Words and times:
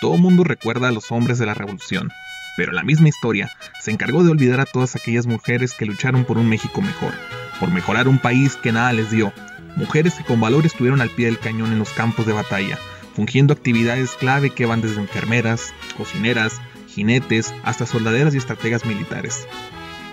todo 0.00 0.16
mundo 0.18 0.44
recuerda 0.44 0.88
a 0.88 0.92
los 0.92 1.10
hombres 1.10 1.38
de 1.38 1.46
la 1.46 1.54
revolución, 1.54 2.10
pero 2.56 2.72
la 2.72 2.82
misma 2.82 3.08
historia 3.08 3.50
se 3.80 3.90
encargó 3.90 4.24
de 4.24 4.30
olvidar 4.30 4.60
a 4.60 4.66
todas 4.66 4.96
aquellas 4.96 5.26
mujeres 5.26 5.72
que 5.74 5.86
lucharon 5.86 6.24
por 6.24 6.38
un 6.38 6.48
México 6.48 6.82
mejor, 6.82 7.12
por 7.60 7.70
mejorar 7.70 8.08
un 8.08 8.18
país 8.18 8.56
que 8.56 8.72
nada 8.72 8.92
les 8.92 9.10
dio, 9.10 9.32
mujeres 9.76 10.14
que 10.14 10.24
con 10.24 10.40
valor 10.40 10.66
estuvieron 10.66 11.00
al 11.00 11.10
pie 11.10 11.26
del 11.26 11.38
cañón 11.38 11.72
en 11.72 11.78
los 11.78 11.90
campos 11.90 12.26
de 12.26 12.32
batalla, 12.32 12.78
fungiendo 13.14 13.54
actividades 13.54 14.10
clave 14.12 14.50
que 14.50 14.66
van 14.66 14.80
desde 14.80 15.00
enfermeras, 15.00 15.72
cocineras, 15.96 16.60
jinetes, 16.88 17.54
hasta 17.62 17.86
soldaderas 17.86 18.34
y 18.34 18.38
estrategas 18.38 18.84
militares. 18.84 19.46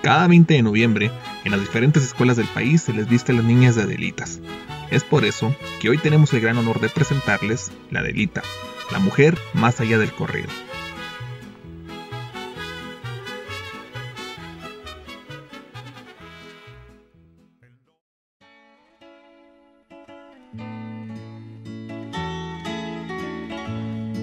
Cada 0.01 0.27
20 0.27 0.53
de 0.53 0.61
noviembre, 0.63 1.11
en 1.45 1.51
las 1.51 1.61
diferentes 1.61 2.03
escuelas 2.03 2.35
del 2.35 2.47
país 2.47 2.81
se 2.81 2.93
les 2.93 3.07
viste 3.07 3.31
a 3.31 3.35
las 3.35 3.45
niñas 3.45 3.75
de 3.75 3.83
Adelitas. 3.83 4.39
Es 4.91 5.03
por 5.03 5.23
eso 5.23 5.55
que 5.79 5.89
hoy 5.89 5.97
tenemos 5.97 6.33
el 6.33 6.41
gran 6.41 6.57
honor 6.57 6.81
de 6.81 6.89
presentarles 6.89 7.71
la 7.89 8.01
Adelita, 8.01 8.43
la 8.91 8.99
mujer 8.99 9.37
más 9.53 9.79
allá 9.79 9.97
del 9.97 10.11
corrido. 10.13 10.49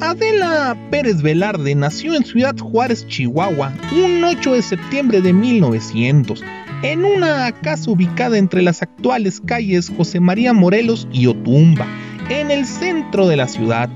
Adela 0.00 0.76
Pérez 0.90 1.22
Velarde 1.22 1.74
nació 1.74 2.14
en 2.14 2.24
Ciudad 2.24 2.56
Juárez, 2.58 3.06
Chihuahua, 3.06 3.72
un 3.92 4.24
8 4.24 4.54
de 4.54 4.62
septiembre 4.62 5.20
de 5.20 5.32
1900, 5.32 6.42
en 6.82 7.04
una 7.04 7.52
casa 7.52 7.90
ubicada 7.90 8.36
entre 8.36 8.62
las 8.62 8.82
actuales 8.82 9.40
calles 9.40 9.92
José 9.96 10.18
María 10.18 10.52
Morelos 10.52 11.06
y 11.12 11.26
Otumba, 11.26 11.86
en 12.28 12.50
el 12.50 12.66
centro 12.66 13.28
de 13.28 13.36
la 13.36 13.46
ciudad. 13.46 13.88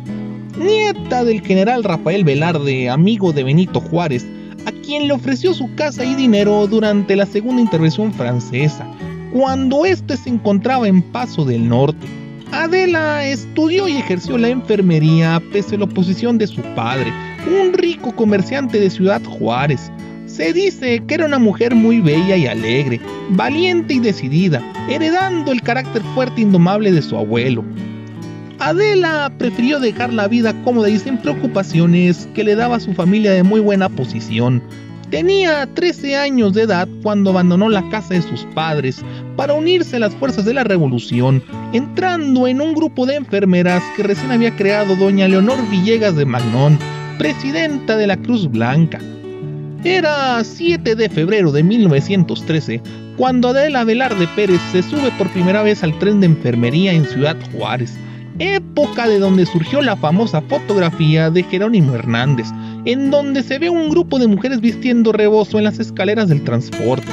Nieta 0.57 1.25
del 1.25 1.41
general 1.41 1.83
Rafael 1.83 2.23
Velarde, 2.23 2.89
amigo 2.89 3.33
de 3.33 3.43
Benito 3.43 3.81
Juárez, 3.81 4.25
a 4.67 4.71
quien 4.71 5.09
le 5.09 5.13
ofreció 5.13 5.53
su 5.53 5.75
casa 5.75 6.05
y 6.05 6.15
dinero 6.15 6.69
durante 6.69 7.17
la 7.17 7.27
segunda 7.27 7.61
intervención 7.61 8.13
francesa, 8.13 8.87
cuando 9.33 9.85
éste 9.85 10.17
se 10.17 10.31
encontraba 10.31 10.87
en 10.87 11.03
Paso 11.03 11.45
del 11.45 11.69
Norte. 11.69 12.07
Adela 12.53 13.27
estudió 13.27 13.89
y 13.89 13.97
ejerció 13.97 14.39
la 14.39 14.49
enfermería 14.49 15.43
pese 15.53 15.75
a 15.75 15.79
la 15.79 15.87
oposición 15.87 16.39
de 16.39 16.47
su 16.47 16.63
padre, 16.77 17.13
un 17.49 17.73
rico 17.73 18.15
comerciante 18.15 18.79
de 18.79 18.91
Ciudad 18.91 19.23
Juárez. 19.25 19.91
Se 20.27 20.53
dice 20.53 21.03
que 21.09 21.15
era 21.15 21.27
una 21.27 21.41
mujer 21.41 21.75
muy 21.75 22.01
bella 22.01 22.37
y 22.37 22.47
alegre, 22.47 23.01
valiente 23.31 23.95
y 23.95 23.99
decidida, 23.99 24.63
heredando 24.89 25.51
el 25.51 25.63
carácter 25.63 26.03
fuerte 26.15 26.41
e 26.41 26.45
indomable 26.45 26.93
de 26.93 27.03
su 27.03 27.17
abuelo. 27.17 27.65
Adela 28.65 29.31
prefirió 29.39 29.79
dejar 29.79 30.13
la 30.13 30.27
vida 30.27 30.55
cómoda 30.65 30.89
y 30.89 30.99
sin 30.99 31.19
preocupaciones 31.19 32.29
que 32.35 32.45
le 32.45 32.57
daba 32.57 32.77
a 32.77 32.81
su 32.81 32.95
familia 32.95 33.33
de 33.33 33.43
muy 33.43 33.61
buena 33.61 33.89
posición, 33.89 34.63
Tenía 35.11 35.69
13 35.73 36.17
años 36.17 36.55
de 36.55 36.63
edad 36.63 36.89
cuando 37.03 37.31
abandonó 37.31 37.69
la 37.69 37.89
casa 37.89 38.15
de 38.15 38.23
sus 38.23 38.47
padres 38.47 39.01
para 39.37 39.55
unirse 39.55 39.95
a 39.95 40.01
las 40.01 40.15
fuerzas 40.17 40.45
de 40.45 40.55
la 40.55 40.65
revolución, 40.65 41.41
entrando 41.73 42.49
en 42.49 42.61
un 42.61 42.75
grupo 42.75 43.07
de 43.07 43.15
enfermeras 43.15 43.83
que 43.97 44.03
recién 44.03 44.33
había 44.33 44.57
creado 44.57 44.97
doña 44.97 45.29
Leonor 45.29 45.59
Villegas 45.71 46.17
de 46.17 46.25
Magnón, 46.25 46.81
presidenta 47.19 47.97
de 47.97 48.09
la 48.09 48.17
Cruz 48.17 48.51
Blanca. 48.51 48.99
Era 49.85 50.43
7 50.43 50.97
de 50.97 51.09
febrero 51.09 51.53
de 51.53 51.63
1913 51.63 52.81
cuando 53.17 53.51
Adela 53.51 53.85
Velarde 53.85 54.27
Pérez 54.35 54.61
se 54.73 54.83
sube 54.83 55.13
por 55.17 55.29
primera 55.29 55.63
vez 55.63 55.85
al 55.85 55.97
tren 56.01 56.19
de 56.19 56.27
enfermería 56.27 56.93
en 56.93 57.05
Ciudad 57.05 57.37
Juárez, 57.53 57.95
época 58.39 59.09
de 59.09 59.19
donde 59.19 59.47
surgió 59.47 59.83
la 59.83 59.97
famosa 59.97 60.43
fotografía 60.43 61.31
de 61.31 61.43
Jerónimo 61.43 61.95
Hernández, 61.95 62.49
en 62.85 63.11
donde 63.11 63.43
se 63.43 63.59
ve 63.59 63.71
un 63.71 63.91
grupo 63.91 64.19
de 64.19 64.27
mujeres 64.27 64.61
vistiendo 64.61 65.13
rebozo 65.13 65.59
en 65.59 65.65
las 65.65 65.79
escaleras 65.79 66.29
del 66.29 66.43
transporte. 66.43 67.09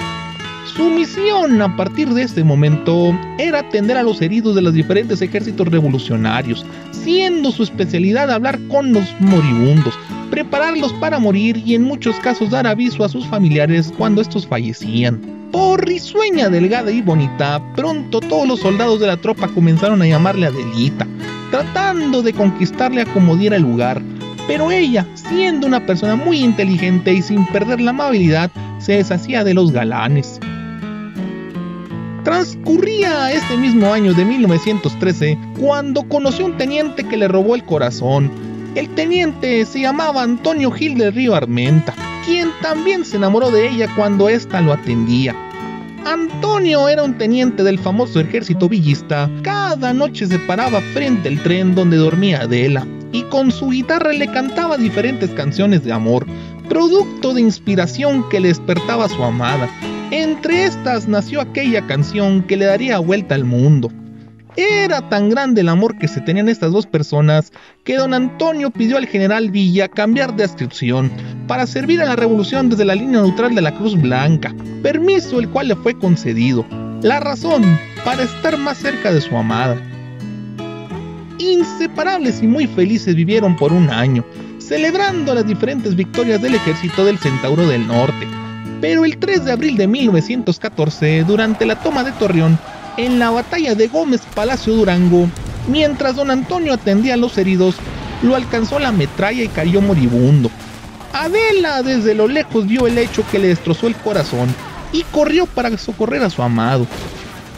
Su 0.76 0.90
misión 0.90 1.62
a 1.62 1.76
partir 1.76 2.10
de 2.10 2.24
este 2.24 2.44
momento 2.44 3.18
era 3.38 3.60
atender 3.60 3.98
a 3.98 4.04
los 4.04 4.22
heridos 4.22 4.56
de 4.56 4.62
los 4.62 4.74
diferentes 4.74 5.22
ejércitos 5.22 5.68
revolucionarios, 5.68 6.66
siendo 6.92 7.52
su 7.52 7.64
especialidad 7.64 8.32
hablar 8.32 8.60
con 8.68 8.94
los 8.94 9.14
moribundos, 9.20 9.98
prepararlos 10.30 10.94
para 10.94 11.20
morir 11.20 11.62
y 11.66 11.76
en 11.76 11.84
muchos 11.84 12.16
casos 12.18 12.52
dar 12.52 12.68
aviso 12.68 13.04
a 13.04 13.10
sus 13.10 13.26
familiares 13.26 13.92
cuando 13.98 14.22
estos 14.22 14.48
fallecían. 14.48 15.41
Por 15.52 15.86
risueña, 15.86 16.50
delgada 16.50 16.92
y 16.92 17.02
bonita, 17.02 17.62
pronto 17.76 18.22
todos 18.22 18.48
los 18.48 18.62
soldados 18.62 19.00
de 19.00 19.08
la 19.08 19.18
tropa 19.18 19.50
comenzaron 19.50 20.02
a 20.02 20.08
llamarle 20.08 20.48
Adelita, 20.48 21.06
tratando 21.52 22.22
de 22.22 22.34
conquistarle 22.34 23.02
a 23.02 23.06
como 23.06 23.36
diera 23.36 23.58
el 23.58 23.64
lugar, 23.64 24.02
pero 24.48 24.72
ella, 24.72 25.06
siendo 25.14 25.68
una 25.68 25.86
persona 25.86 26.16
muy 26.16 26.40
inteligente 26.40 27.14
y 27.14 27.22
sin 27.22 27.46
perder 27.48 27.82
la 27.82 27.92
amabilidad, 27.92 28.50
se 28.80 28.94
deshacía 28.94 29.44
de 29.44 29.54
los 29.54 29.72
galanes. 29.72 30.40
Transcurría 32.24 33.32
este 33.32 33.58
mismo 33.58 33.92
año 33.92 34.14
de 34.14 34.24
1913 34.24 35.38
cuando 35.60 36.04
conoció 36.04 36.46
un 36.46 36.58
teniente 36.58 37.04
que 37.04 37.18
le 37.18 37.28
robó 37.28 37.56
el 37.56 37.64
corazón. 37.64 38.32
El 38.76 38.88
teniente 38.90 39.66
se 39.66 39.82
llamaba 39.82 40.24
Antonio 40.24 40.72
Gil 40.72 40.98
del 40.98 41.14
Río 41.14 41.36
Armenta, 41.36 41.94
quien 42.26 42.50
también 42.62 43.06
se 43.06 43.18
enamoró 43.18 43.52
de 43.52 43.68
ella 43.68 43.88
cuando 43.96 44.30
ésta 44.30 44.62
lo 44.62 44.74
atendía. 44.74 45.36
Antonio 46.06 46.90
era 46.90 47.04
un 47.04 47.18
teniente 47.18 47.64
del 47.64 47.78
famoso 47.78 48.20
ejército 48.20 48.68
villista. 48.68 49.30
Cada 49.44 49.94
noche 49.94 50.26
se 50.26 50.40
paraba 50.40 50.82
frente 50.94 51.30
al 51.30 51.42
tren 51.44 51.76
donde 51.76 51.98
dormía 51.98 52.42
Adela 52.42 52.88
y 53.12 53.24
con 53.24 53.52
su 53.52 53.70
guitarra 53.70 54.12
le 54.12 54.28
cantaba 54.28 54.78
diferentes 54.78 55.30
canciones 55.32 55.84
de 55.84 55.92
amor, 55.92 56.26
producto 56.68 57.34
de 57.34 57.42
inspiración 57.42 58.28
que 58.30 58.40
le 58.40 58.48
despertaba 58.48 59.06
a 59.06 59.10
su 59.10 59.24
amada. 59.24 59.70
Entre 60.12 60.64
estas 60.64 61.08
nació 61.08 61.40
aquella 61.40 61.86
canción 61.86 62.44
que 62.44 62.58
le 62.58 62.66
daría 62.66 63.00
vuelta 63.00 63.36
al 63.36 63.46
mundo. 63.46 63.92
Era 64.58 65.08
tan 65.08 65.30
grande 65.30 65.62
el 65.62 65.70
amor 65.70 65.98
que 65.98 66.10
se 66.10 66.20
tenían 66.20 66.50
estas 66.50 66.74
dos 66.74 66.86
personas 66.86 67.54
que 67.86 67.96
don 67.96 68.14
Antonio 68.14 68.70
pidió 68.70 68.98
al 68.98 69.08
general 69.08 69.50
Villa 69.50 69.88
cambiar 69.88 70.36
de 70.36 70.44
adscripción 70.44 71.10
para 71.52 71.68
servir 71.68 72.02
a 72.02 72.06
la 72.06 72.16
revolución 72.16 72.70
desde 72.70 72.86
la 72.86 72.96
línea 72.96 73.20
neutral 73.20 73.54
de 73.54 73.60
la 73.60 73.76
Cruz 73.76 74.00
Blanca, 74.00 74.56
permiso 74.82 75.38
el 75.38 75.50
cual 75.50 75.68
le 75.68 75.76
fue 75.76 75.94
concedido. 76.00 76.66
La 77.02 77.20
razón, 77.20 77.78
para 78.06 78.24
estar 78.24 78.58
más 78.58 78.78
cerca 78.78 79.12
de 79.12 79.20
su 79.20 79.36
amada 79.36 79.76
inseparables 81.40 82.42
y 82.42 82.48
muy 82.48 82.68
felices 82.68 83.16
vivieron 83.16 83.58
por 83.58 83.74
un 83.74 83.90
año, 83.90 84.24
celebrando 84.60 85.36
las 85.36 85.46
diferentes 85.46 85.94
victorias 85.94 86.42
del 86.42 86.56
ejército 86.56 87.04
del 87.04 87.18
Centauro 87.18 87.68
del 87.68 87.86
Norte. 87.86 88.26
Pero 88.80 89.04
el 89.04 89.18
3 89.18 89.44
de 89.44 89.52
abril 89.52 89.76
de 89.76 89.88
1914, 89.88 91.26
durante 91.26 91.66
la 91.66 91.76
toma 91.76 92.06
de 92.06 92.14
Torreón, 92.14 92.58
en 92.96 93.20
la 93.20 93.30
batalla 93.30 93.76
de 93.76 93.90
Gómez 93.90 94.22
Palacio 94.34 94.74
Durango, 94.74 95.28
mientras 95.68 96.16
don 96.16 96.32
Antonio 96.32 96.72
atendía 96.72 97.16
a 97.16 97.18
los 97.18 97.38
heridos, 97.38 97.76
lo 98.24 98.38
alcanzó 98.38 98.80
la 98.80 98.94
metralla 98.94 99.44
y 99.44 99.50
cayó 99.50 99.82
moribundo. 99.82 100.50
Adela 101.14 101.84
desde 101.84 102.16
lo 102.16 102.28
lejos 102.28 102.68
vio 102.68 102.88
el 102.88 102.98
hecho 102.98 103.24
que 103.30 103.40
le 103.40 103.50
destrozó 103.50 103.88
el 103.88 103.96
corazón 103.96 104.54
y 104.94 105.04
corrió 105.04 105.46
para 105.46 105.78
socorrer 105.78 106.24
a 106.24 106.30
su 106.30 106.42
amado. 106.42 106.88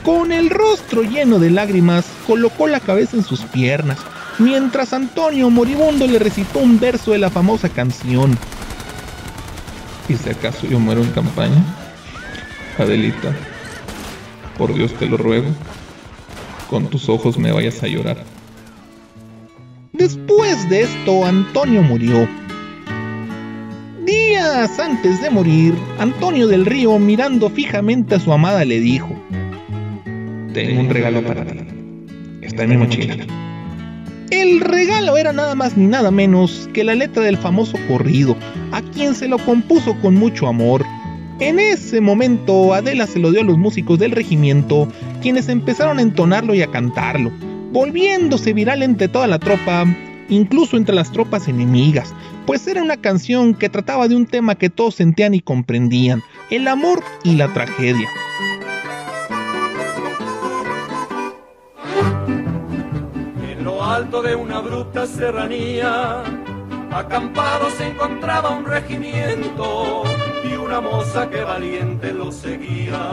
Con 0.04 0.32
el 0.32 0.50
rostro 0.50 1.04
lleno 1.04 1.40
de 1.40 1.50
lágrimas, 1.50 2.06
colocó 2.28 2.68
la 2.68 2.80
cabeza 2.80 3.16
en 3.16 3.24
sus 3.24 3.42
piernas, 3.42 3.98
mientras 4.38 4.92
Antonio 4.92 5.50
moribundo 5.50 6.08
le 6.08 6.20
recitó 6.20 6.60
un 6.60 6.80
verso 6.80 7.12
de 7.12 7.20
la 7.20 7.30
famosa 7.30 7.70
canción. 7.70 8.38
¿Y 10.10 10.16
si 10.16 10.30
acaso 10.30 10.68
yo 10.68 10.80
muero 10.80 11.02
en 11.02 11.12
campaña? 11.12 11.64
Adelita, 12.78 13.34
por 14.58 14.74
Dios 14.74 14.94
te 14.96 15.06
lo 15.06 15.16
ruego, 15.16 15.48
con 16.70 16.88
tus 16.88 17.08
ojos 17.08 17.38
me 17.38 17.52
vayas 17.52 17.82
a 17.84 17.88
llorar. 17.88 18.18
Después 19.94 20.70
de 20.70 20.82
esto, 20.82 21.24
Antonio 21.24 21.82
murió. 21.82 22.28
Antes 24.54 25.20
de 25.20 25.32
morir, 25.32 25.74
Antonio 25.98 26.46
del 26.46 26.68
Río, 26.68 27.00
mirando 27.00 27.50
fijamente 27.50 28.14
a 28.14 28.20
su 28.20 28.32
amada, 28.32 28.64
le 28.64 28.80
dijo, 28.80 29.10
tengo 30.54 30.80
un 30.80 30.90
regalo 30.90 31.24
para 31.24 31.44
ti. 31.44 31.58
Está 32.44 32.62
en 32.62 32.70
mi 32.70 32.78
mochila. 32.78 33.16
El 34.30 34.60
regalo 34.60 35.18
era 35.18 35.34
nada 35.34 35.56
más 35.56 35.76
ni 35.76 35.88
nada 35.88 36.12
menos 36.12 36.70
que 36.72 36.84
la 36.84 36.94
letra 36.94 37.24
del 37.24 37.38
famoso 37.38 37.80
corrido, 37.88 38.38
a 38.72 38.84
quien 38.84 39.16
se 39.16 39.28
lo 39.28 39.40
compuso 39.40 40.00
con 40.02 40.14
mucho 40.14 40.46
amor. 40.46 40.86
En 41.40 41.58
ese 41.58 42.00
momento 42.00 42.76
Adela 42.76 43.08
se 43.08 43.18
lo 43.18 43.32
dio 43.32 43.42
a 43.42 43.46
los 43.46 43.58
músicos 43.58 43.98
del 43.98 44.12
regimiento, 44.12 44.88
quienes 45.24 45.50
empezaron 45.50 45.98
a 45.98 46.04
entonarlo 46.04 46.54
y 46.54 46.62
a 46.62 46.68
cantarlo, 46.68 47.32
volviéndose 47.72 48.54
viral 48.54 48.84
entre 48.84 49.08
toda 49.08 49.26
la 49.26 49.40
tropa, 49.40 49.84
incluso 50.30 50.78
entre 50.78 50.94
las 50.94 51.12
tropas 51.12 51.48
enemigas, 51.48 52.14
pues 52.46 52.68
era 52.68 52.82
una 52.84 52.98
canción 52.98 53.54
que 53.54 53.70
trataba 53.70 54.08
de 54.08 54.16
un 54.16 54.26
tema 54.26 54.56
que 54.56 54.70
todos 54.70 54.96
sentían 54.96 55.34
y 55.34 55.42
comprendían, 55.42 56.22
el 56.50 56.68
amor 56.68 57.04
y 57.24 57.36
la 57.36 57.52
tragedia. 57.54 58.10
alto 63.94 64.22
de 64.22 64.36
una 64.36 64.60
bruta 64.60 65.06
serranía, 65.06 66.24
acampado 66.92 67.70
se 67.70 67.88
encontraba 67.88 68.50
un 68.50 68.66
regimiento 68.66 70.04
y 70.44 70.54
una 70.56 70.82
moza 70.82 71.30
que 71.30 71.44
valiente 71.44 72.12
lo 72.12 72.32
seguía, 72.32 73.12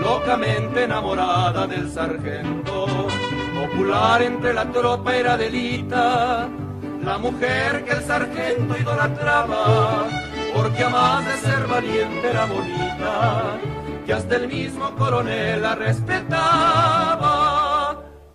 locamente 0.00 0.84
enamorada 0.84 1.66
del 1.66 1.90
sargento, 1.90 2.86
popular 3.54 4.22
entre 4.22 4.52
la 4.52 4.70
tropa 4.70 5.16
era 5.16 5.36
delita, 5.36 6.48
la 7.04 7.18
mujer 7.18 7.84
que 7.84 7.92
el 7.92 8.02
sargento 8.02 8.76
idolatraba, 8.78 10.06
porque 10.54 10.84
a 10.84 10.88
más 10.88 11.26
de 11.26 11.36
ser 11.36 11.66
valiente 11.66 12.30
era 12.30 12.46
bonita, 12.46 13.58
que 14.06 14.12
hasta 14.12 14.36
el 14.36 14.48
mismo 14.48 14.94
coronel 14.96 15.62
la 15.62 15.74
respetaba 15.74 16.42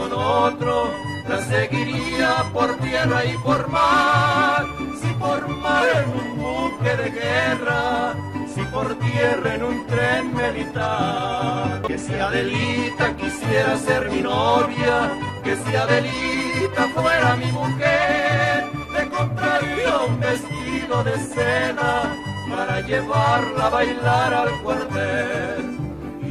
con 0.00 0.12
otro, 0.12 0.90
la 1.28 1.38
seguiría 1.38 2.44
por 2.52 2.76
tierra 2.78 3.24
y 3.24 3.36
por 3.38 3.68
mar. 3.68 4.64
Si 5.00 5.08
por 5.14 5.48
mar 5.48 5.86
en 5.98 6.08
un 6.20 6.28
buque 6.42 6.96
de 6.96 7.10
guerra, 7.10 8.14
si 8.54 8.62
por 8.74 8.94
tierra 8.98 9.54
en 9.54 9.62
un 9.64 9.86
tren 9.86 10.34
militar. 10.34 11.82
Que 11.86 11.98
si 11.98 12.14
Adelita 12.14 13.16
quisiera 13.16 13.76
ser 13.76 14.10
mi 14.10 14.22
novia, 14.22 15.10
que 15.44 15.56
si 15.56 15.76
Adelita 15.76 16.82
fuera 16.94 17.36
mi 17.36 17.52
mujer, 17.52 18.70
le 18.94 19.08
compraría 19.08 19.98
un 20.08 20.20
vestido 20.20 21.04
de 21.04 21.16
seda 21.34 22.14
para 22.50 22.80
llevarla 22.80 23.66
a 23.66 23.70
bailar 23.70 24.34
al 24.34 24.62
cuartel 24.62 25.80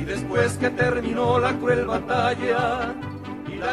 después 0.10 0.58
que 0.58 0.70
terminó 0.72 1.40
la 1.40 1.54
cruel 1.54 1.86
batalla. 1.86 2.96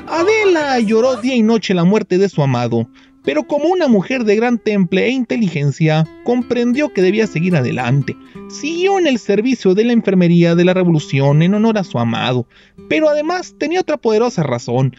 Adela 0.09 0.79
lloró 0.81 1.17
día 1.17 1.35
y 1.35 1.43
noche 1.43 1.75
la 1.75 1.85
muerte 1.85 2.19
de 2.19 2.29
su 2.29 2.43
amado, 2.43 2.89
pero 3.25 3.45
como 3.45 3.69
una 3.69 3.89
mujer 3.89 4.25
de 4.25 4.37
gran 4.37 4.59
temple 4.59 5.07
e 5.07 5.11
inteligencia, 5.11 6.07
comprendió 6.25 6.93
que 6.93 7.03
debía 7.03 7.27
seguir 7.27 7.57
adelante. 7.57 8.17
Siguió 8.49 8.99
en 8.99 9.07
el 9.07 9.19
servicio 9.19 9.75
de 9.75 9.85
la 9.85 9.93
enfermería 9.93 10.55
de 10.55 10.65
la 10.65 10.75
revolución 10.75 11.43
en 11.43 11.55
honor 11.55 11.79
a 11.79 11.85
su 11.85 11.99
amado, 11.99 12.47
pero 12.89 13.09
además 13.09 13.55
tenía 13.59 13.81
otra 13.81 13.97
poderosa 13.97 14.43
razón. 14.43 14.95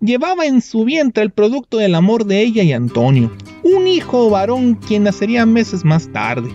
Llevaba 0.00 0.46
en 0.46 0.60
su 0.60 0.84
vientre 0.84 1.22
el 1.22 1.30
producto 1.30 1.78
del 1.78 1.94
amor 1.94 2.26
de 2.26 2.42
ella 2.42 2.62
y 2.62 2.72
Antonio, 2.72 3.30
un 3.62 3.86
hijo 3.86 4.30
varón 4.30 4.74
quien 4.74 5.04
nacería 5.04 5.46
meses 5.46 5.84
más 5.84 6.10
tarde. 6.12 6.50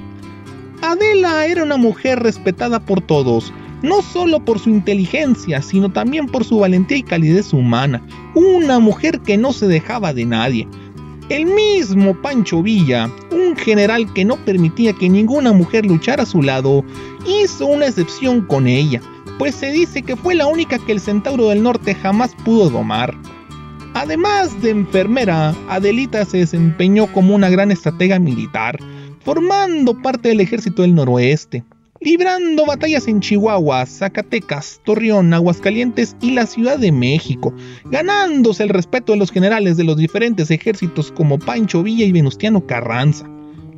Adela 0.81 1.45
era 1.45 1.63
una 1.63 1.77
mujer 1.77 2.19
respetada 2.19 2.79
por 2.79 3.01
todos, 3.01 3.53
no 3.81 4.01
solo 4.01 4.43
por 4.43 4.59
su 4.59 4.69
inteligencia, 4.69 5.61
sino 5.61 5.91
también 5.91 6.27
por 6.27 6.43
su 6.43 6.59
valentía 6.59 6.97
y 6.97 7.03
calidez 7.03 7.53
humana, 7.53 8.05
una 8.35 8.79
mujer 8.79 9.19
que 9.21 9.37
no 9.37 9.53
se 9.53 9.67
dejaba 9.67 10.13
de 10.13 10.25
nadie. 10.25 10.67
El 11.29 11.45
mismo 11.45 12.13
Pancho 12.21 12.61
Villa, 12.61 13.09
un 13.31 13.55
general 13.55 14.11
que 14.13 14.25
no 14.25 14.35
permitía 14.43 14.91
que 14.93 15.09
ninguna 15.09 15.53
mujer 15.53 15.85
luchara 15.85 16.23
a 16.23 16.25
su 16.25 16.41
lado, 16.41 16.83
hizo 17.25 17.67
una 17.67 17.87
excepción 17.87 18.41
con 18.41 18.67
ella, 18.67 19.01
pues 19.37 19.55
se 19.55 19.71
dice 19.71 20.01
que 20.01 20.15
fue 20.15 20.35
la 20.35 20.47
única 20.47 20.77
que 20.79 20.91
el 20.91 20.99
Centauro 20.99 21.47
del 21.47 21.63
Norte 21.63 21.95
jamás 21.95 22.35
pudo 22.43 22.69
domar. 22.69 23.17
Además 23.93 24.61
de 24.61 24.71
enfermera, 24.71 25.55
Adelita 25.69 26.25
se 26.25 26.37
desempeñó 26.37 27.07
como 27.07 27.35
una 27.35 27.49
gran 27.49 27.71
estratega 27.71 28.19
militar, 28.19 28.77
formando 29.23 29.97
parte 30.01 30.29
del 30.29 30.41
ejército 30.41 30.81
del 30.81 30.95
noroeste, 30.95 31.63
librando 32.01 32.65
batallas 32.65 33.07
en 33.07 33.19
Chihuahua, 33.19 33.85
Zacatecas, 33.85 34.81
Torreón, 34.83 35.33
Aguascalientes 35.33 36.15
y 36.19 36.31
la 36.31 36.47
Ciudad 36.47 36.79
de 36.79 36.91
México, 36.91 37.53
ganándose 37.85 38.63
el 38.63 38.69
respeto 38.69 39.11
de 39.11 39.19
los 39.19 39.31
generales 39.31 39.77
de 39.77 39.83
los 39.83 39.97
diferentes 39.97 40.49
ejércitos 40.49 41.11
como 41.11 41.37
Pancho 41.37 41.83
Villa 41.83 42.05
y 42.05 42.11
Venustiano 42.11 42.65
Carranza. 42.65 43.29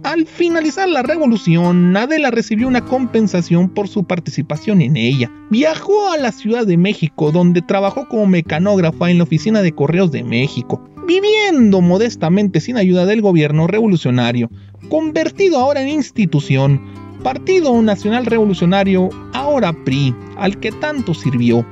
Al 0.03 0.25
finalizar 0.25 0.87
la 0.89 1.01
revolución, 1.01 1.95
Adela 1.95 2.31
recibió 2.31 2.67
una 2.67 2.83
compensación 2.83 3.69
por 3.69 3.87
su 3.87 4.05
participación 4.05 4.81
en 4.81 4.97
ella. 4.97 5.31
Viajó 5.49 6.11
a 6.11 6.17
la 6.17 6.31
Ciudad 6.31 6.65
de 6.65 6.77
México, 6.77 7.31
donde 7.31 7.61
trabajó 7.61 8.07
como 8.07 8.27
mecanógrafa 8.27 9.09
en 9.11 9.17
la 9.17 9.23
Oficina 9.23 9.61
de 9.61 9.73
Correos 9.73 10.11
de 10.11 10.23
México, 10.23 10.83
viviendo 11.07 11.81
modestamente 11.81 12.59
sin 12.59 12.77
ayuda 12.77 13.05
del 13.05 13.21
gobierno 13.21 13.67
revolucionario, 13.67 14.49
convertido 14.89 15.57
ahora 15.59 15.81
en 15.81 15.89
institución, 15.89 16.81
Partido 17.23 17.81
Nacional 17.81 18.25
Revolucionario, 18.25 19.09
ahora 19.33 19.71
PRI, 19.71 20.13
al 20.37 20.59
que 20.59 20.73
tanto 20.73 21.13
sirvió. 21.13 21.65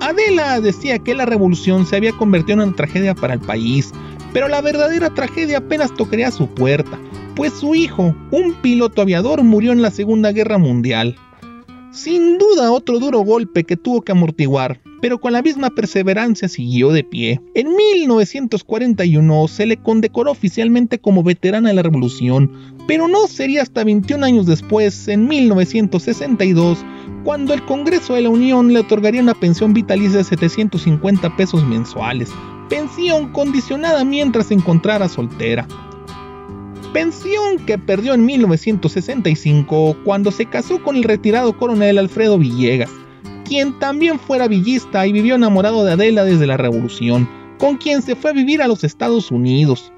Adela 0.00 0.60
decía 0.60 0.98
que 0.98 1.14
la 1.14 1.26
revolución 1.26 1.86
se 1.86 1.96
había 1.96 2.12
convertido 2.12 2.54
en 2.60 2.68
una 2.68 2.76
tragedia 2.76 3.14
para 3.14 3.34
el 3.34 3.40
país, 3.40 3.92
pero 4.32 4.48
la 4.48 4.60
verdadera 4.60 5.10
tragedia 5.10 5.58
apenas 5.58 5.94
tocaría 5.94 6.32
su 6.32 6.48
puerta, 6.48 6.98
pues 7.36 7.52
su 7.52 7.76
hijo, 7.76 8.14
un 8.32 8.54
piloto 8.54 9.00
aviador, 9.00 9.42
murió 9.44 9.70
en 9.70 9.80
la 9.80 9.92
Segunda 9.92 10.32
Guerra 10.32 10.58
Mundial. 10.58 11.16
Sin 11.92 12.38
duda 12.38 12.72
otro 12.72 12.98
duro 12.98 13.20
golpe 13.20 13.62
que 13.62 13.76
tuvo 13.76 14.02
que 14.02 14.10
amortiguar, 14.10 14.80
pero 15.04 15.20
con 15.20 15.34
la 15.34 15.42
misma 15.42 15.68
perseverancia 15.68 16.48
siguió 16.48 16.90
de 16.90 17.04
pie. 17.04 17.38
En 17.52 17.76
1941 17.76 19.48
se 19.48 19.66
le 19.66 19.76
condecoró 19.76 20.30
oficialmente 20.30 20.98
como 20.98 21.22
veterana 21.22 21.68
de 21.68 21.74
la 21.74 21.82
revolución, 21.82 22.50
pero 22.88 23.06
no 23.06 23.26
sería 23.26 23.60
hasta 23.60 23.84
21 23.84 24.24
años 24.24 24.46
después, 24.46 25.06
en 25.08 25.28
1962, 25.28 26.78
cuando 27.22 27.52
el 27.52 27.62
Congreso 27.66 28.14
de 28.14 28.22
la 28.22 28.30
Unión 28.30 28.72
le 28.72 28.78
otorgaría 28.78 29.20
una 29.20 29.34
pensión 29.34 29.74
vitalicia 29.74 30.16
de 30.16 30.24
750 30.24 31.36
pesos 31.36 31.62
mensuales, 31.66 32.30
pensión 32.70 33.30
condicionada 33.30 34.06
mientras 34.06 34.46
se 34.46 34.54
encontrara 34.54 35.10
soltera. 35.10 35.68
Pensión 36.94 37.58
que 37.66 37.76
perdió 37.76 38.14
en 38.14 38.24
1965 38.24 39.98
cuando 40.02 40.30
se 40.30 40.46
casó 40.46 40.82
con 40.82 40.96
el 40.96 41.04
retirado 41.04 41.54
coronel 41.58 41.98
Alfredo 41.98 42.38
Villegas, 42.38 42.90
quien 43.44 43.78
también 43.78 44.18
fuera 44.18 44.48
villista 44.48 45.06
y 45.06 45.12
vivió 45.12 45.34
enamorado 45.34 45.84
de 45.84 45.92
Adela 45.92 46.24
desde 46.24 46.46
la 46.46 46.56
Revolución, 46.56 47.28
con 47.58 47.76
quien 47.76 48.02
se 48.02 48.16
fue 48.16 48.30
a 48.30 48.34
vivir 48.34 48.62
a 48.62 48.68
los 48.68 48.84
Estados 48.84 49.30
Unidos. 49.30 49.92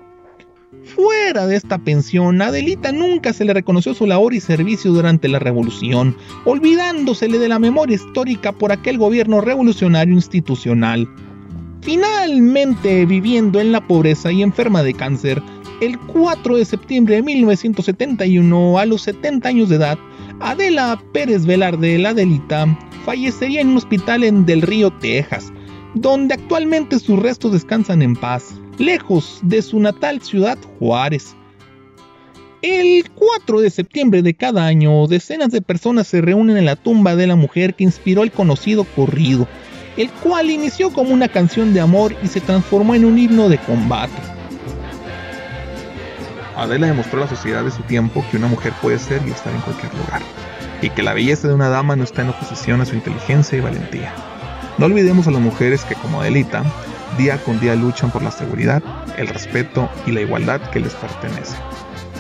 Fuera 0.84 1.46
de 1.46 1.56
esta 1.56 1.78
pensión, 1.78 2.40
Adelita 2.42 2.92
nunca 2.92 3.32
se 3.32 3.44
le 3.44 3.54
reconoció 3.54 3.94
su 3.94 4.06
labor 4.06 4.34
y 4.34 4.40
servicio 4.40 4.92
durante 4.92 5.28
la 5.28 5.38
revolución, 5.38 6.16
olvidándosele 6.44 7.38
de 7.38 7.48
la 7.48 7.58
memoria 7.58 7.96
histórica 7.96 8.52
por 8.52 8.72
aquel 8.72 8.98
gobierno 8.98 9.40
revolucionario 9.40 10.14
institucional. 10.14 11.08
Finalmente, 11.80 13.06
viviendo 13.06 13.60
en 13.60 13.72
la 13.72 13.86
pobreza 13.86 14.30
y 14.32 14.42
enferma 14.42 14.82
de 14.82 14.94
cáncer, 14.94 15.42
el 15.80 15.98
4 15.98 16.56
de 16.56 16.64
septiembre 16.64 17.16
de 17.16 17.22
1971, 17.22 18.78
a 18.78 18.86
los 18.86 19.02
70 19.02 19.48
años 19.48 19.68
de 19.68 19.76
edad, 19.76 19.98
Adela 20.40 21.02
Pérez 21.12 21.46
Velarde, 21.46 21.98
la 21.98 22.10
Adelita, 22.10 22.66
fallecería 23.04 23.60
en 23.60 23.68
un 23.68 23.78
hospital 23.78 24.24
en 24.24 24.44
Del 24.44 24.62
Río, 24.62 24.90
Texas, 24.90 25.52
donde 25.94 26.34
actualmente 26.34 26.98
sus 26.98 27.18
restos 27.18 27.52
descansan 27.52 28.02
en 28.02 28.14
paz 28.14 28.54
lejos 28.78 29.40
de 29.42 29.62
su 29.62 29.80
natal 29.80 30.20
ciudad 30.20 30.58
Juárez. 30.78 31.34
El 32.62 33.08
4 33.10 33.60
de 33.60 33.70
septiembre 33.70 34.22
de 34.22 34.34
cada 34.34 34.66
año, 34.66 35.06
decenas 35.06 35.50
de 35.50 35.62
personas 35.62 36.06
se 36.08 36.20
reúnen 36.20 36.56
en 36.56 36.66
la 36.66 36.76
tumba 36.76 37.16
de 37.16 37.26
la 37.26 37.36
mujer 37.36 37.74
que 37.74 37.84
inspiró 37.84 38.22
el 38.22 38.32
conocido 38.32 38.84
corrido, 38.84 39.46
el 39.96 40.10
cual 40.10 40.50
inició 40.50 40.92
como 40.92 41.14
una 41.14 41.28
canción 41.28 41.72
de 41.72 41.80
amor 41.80 42.14
y 42.22 42.26
se 42.26 42.40
transformó 42.40 42.94
en 42.94 43.04
un 43.04 43.18
himno 43.18 43.48
de 43.48 43.58
combate. 43.58 44.35
Adela 46.56 46.86
demostró 46.86 47.18
a 47.18 47.24
la 47.24 47.28
sociedad 47.28 47.64
de 47.64 47.70
su 47.70 47.82
tiempo 47.82 48.24
que 48.30 48.38
una 48.38 48.48
mujer 48.48 48.72
puede 48.80 48.98
ser 48.98 49.20
y 49.26 49.30
estar 49.30 49.54
en 49.54 49.60
cualquier 49.60 49.94
lugar, 49.94 50.22
y 50.80 50.90
que 50.90 51.02
la 51.02 51.12
belleza 51.12 51.48
de 51.48 51.54
una 51.54 51.68
dama 51.68 51.96
no 51.96 52.04
está 52.04 52.22
en 52.22 52.30
oposición 52.30 52.80
a 52.80 52.86
su 52.86 52.94
inteligencia 52.94 53.58
y 53.58 53.60
valentía. 53.60 54.12
No 54.78 54.86
olvidemos 54.86 55.26
a 55.26 55.30
las 55.30 55.40
mujeres 55.40 55.84
que, 55.84 55.94
como 55.94 56.20
Adelita, 56.20 56.64
día 57.18 57.42
con 57.42 57.60
día 57.60 57.74
luchan 57.74 58.10
por 58.10 58.22
la 58.22 58.30
seguridad, 58.30 58.82
el 59.16 59.28
respeto 59.28 59.88
y 60.06 60.12
la 60.12 60.22
igualdad 60.22 60.60
que 60.70 60.80
les 60.80 60.94
pertenece, 60.94 61.56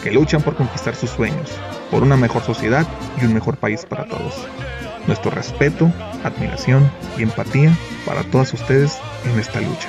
que 0.02 0.10
luchan 0.10 0.42
por 0.42 0.54
conquistar 0.54 0.94
sus 0.94 1.10
sueños, 1.10 1.50
por 1.90 2.02
una 2.02 2.16
mejor 2.16 2.42
sociedad 2.42 2.86
y 3.20 3.24
un 3.24 3.34
mejor 3.34 3.56
país 3.56 3.84
para 3.84 4.04
todos. 4.04 4.46
Nuestro 5.06 5.30
respeto, 5.30 5.90
admiración 6.24 6.90
y 7.16 7.22
empatía 7.22 7.76
para 8.04 8.22
todas 8.24 8.52
ustedes 8.52 8.98
en 9.24 9.38
esta 9.38 9.60
lucha. 9.60 9.88